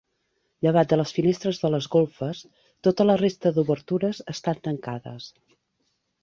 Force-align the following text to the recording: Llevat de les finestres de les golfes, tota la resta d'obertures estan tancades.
Llevat 0.65 0.87
de 0.93 0.97
les 1.01 1.11
finestres 1.17 1.59
de 1.63 1.69
les 1.73 1.87
golfes, 1.95 2.39
tota 2.87 3.07
la 3.09 3.19
resta 3.23 3.53
d'obertures 3.59 4.23
estan 4.35 4.65
tancades. 4.71 5.29